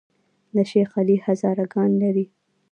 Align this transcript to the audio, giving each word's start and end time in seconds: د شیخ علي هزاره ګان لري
د 0.55 0.57
شیخ 0.71 0.89
علي 0.99 1.17
هزاره 1.25 1.65
ګان 1.73 1.91
لري 2.03 2.25